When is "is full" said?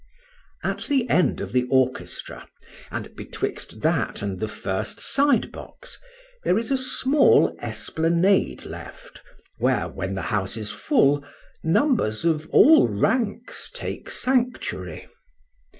10.57-11.23